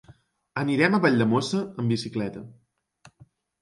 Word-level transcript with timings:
Anirem 0.61 0.97
a 0.97 1.01
Valldemossa 1.05 1.63
amb 1.69 1.97
bicicleta. 1.97 2.47